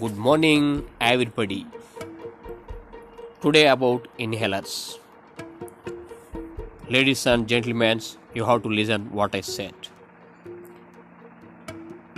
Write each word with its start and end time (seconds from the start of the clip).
Good 0.00 0.16
morning, 0.16 0.64
everybody. 1.02 1.58
Today 3.42 3.66
about 3.66 4.02
inhalers. 4.18 4.72
Ladies 6.88 7.22
and 7.26 7.46
gentlemen, 7.46 8.00
you 8.34 8.44
have 8.44 8.62
to 8.62 8.70
listen 8.70 9.02
what 9.12 9.34
I 9.34 9.42
said. 9.48 9.76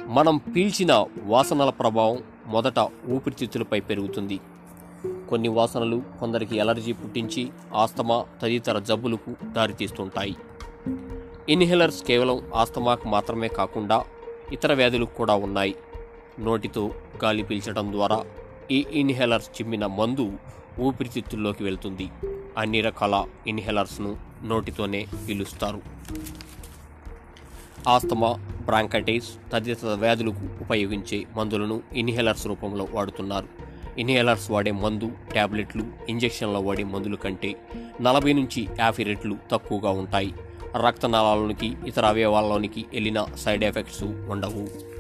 మనం 0.09 0.37
పీల్చిన 0.55 0.93
వాసనల 1.27 1.71
ప్రభావం 1.81 2.19
మొదట 2.47 2.79
ఊపిరితిత్తులపై 3.09 3.81
పెరుగుతుంది 3.81 4.39
కొన్ని 5.29 5.53
వాసనలు 5.59 5.99
కొందరికి 6.21 6.57
ఎలర్జీ 6.57 6.93
పుట్టించి 6.93 7.45
ఆస్తమా 7.85 8.19
తదితర 8.43 8.79
జబ్బులకు 8.91 9.33
దారితీస్తుంటాయి 9.57 10.35
ఇన్హేలర్స్ 11.49 12.03
కేవలం 12.11 12.39
ఆస్తమాకు 12.63 13.09
మాత్రమే 13.09 13.51
కాకుండా 13.61 13.99
ఇతర 14.57 14.73
వ్యాధులకు 14.81 15.15
కూడా 15.23 15.35
ఉన్నాయి 15.35 15.75
నోటితో 16.41 16.95
గాలి 17.25 17.43
పీల్చడం 17.43 17.93
ద్వారా 17.93 18.25
ఈ 18.71 18.87
ఇన్హేలర్స్ 18.93 19.51
చిమ్మిన 19.51 19.87
మందు 19.87 20.33
ఊపిరితిత్తుల్లోకి 20.81 21.65
వెళ్తుంది. 21.65 22.09
అన్ని 22.59 22.81
రకాల 22.81 23.25
ఇన్హేలర్స్ను 23.47 24.17
నోటితోనే 24.45 25.07
పీలుస్తారు. 25.29 25.83
ఆస్తమా 27.89 28.33
బ్రాంకటైస్ 28.65 29.29
తదితర 29.53 29.89
వ్యాధులకు 29.89 30.63
ఉపయోగించే 30.63 31.25
మందులను 31.37 31.83
ఇన్హేలర్స్ 31.93 32.47
రూపంలో 32.47 32.89
వాడుతున్నారు. 32.91 33.49
ఇన్హేలర్స్ 33.99 34.51
వాడే 34.51 34.71
మందు 34.71 35.11
టాబ్లెట్లు 35.35 35.85
ఇంజెక్షన్లో 36.09 36.61
వాడే 36.61 36.85
మందుల 36.85 37.15
కంటే 37.15 37.57
నలభై 38.01 38.33
నుంచి 38.33 38.69
యాభై 38.79 39.03
రెట్లు 39.03 39.37
తక్కువగా 39.53 39.91
ఉంటాయి. 39.91 40.35
రక్తనాళాలలోనికి 40.87 41.77
ఇతర 41.87 42.07
అవయవాల్లోనికి 42.07 42.85
వెళ్ళిన 42.93 43.27
సైడ్ 43.37 43.65
ఎఫెక్ట్స్ 43.65 44.05
ఉండవు. 44.05 44.93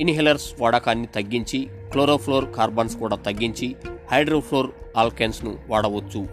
ఇన్హేలర్స్ 0.00 0.60
వాడకాన్ని 0.60 1.06
తగ్గించి 1.06 1.68
క్లోరోఫ్లోర్ 1.92 2.44
కార్బన్స్ 2.54 2.96
కూడా 2.96 3.16
తగ్గించి 3.16 3.76
హైడ్రోఫ్లోర్ 4.12 4.70
ఆల్కెన్స్ను 4.96 5.58
వాడవచ్చు. 5.68 6.28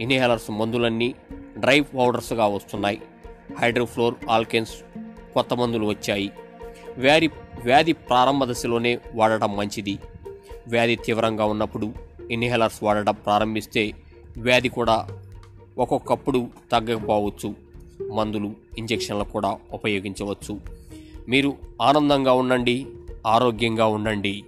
ఇన్హేలర్స్ 0.00 0.50
మందులన్నీ 0.50 1.14
డ్రై 1.58 1.80
పౌడర్స్గా 1.80 2.46
వస్తున్నాయి. 2.46 3.02
హైడ్రోఫ్లోర్ 3.58 4.14
ఆల్కెన్స్ 4.30 4.74
కొత్త 5.34 5.54
మందులు 5.54 5.86
వచ్చాయి. 5.86 6.32
వ్యాధి 6.98 7.26
వ్యాధి 7.62 7.92
ప్రారంభ 7.92 8.44
దశలోనే 8.44 8.98
వాడటం 9.14 9.56
మంచిది. 9.56 9.98
వ్యాధి 10.68 10.96
తీవ్రంగా 10.96 11.44
ఉన్నప్పుడు 11.44 11.94
ఇన్హేలర్స్ 12.30 12.82
వాడటం 12.82 13.14
ప్రారంభిస్తే 13.14 13.92
వ్యాధి 14.38 14.68
కూడా 14.68 15.08
ఒక్కొక్కప్పుడు 15.78 16.48
తగ్గకపోవచ్చు. 16.72 17.54
మందులు 18.12 18.52
ఇంజెక్షన్లు 18.78 19.24
కూడా 19.24 19.58
ఉపయోగించవచ్చు. 19.72 20.85
మీరు 21.28 21.54
ఆనందంగా 21.82 22.32
ఉండండి 22.32 22.86
ఆరోగ్యంగా 23.26 23.86
ఉండండి. 23.86 24.44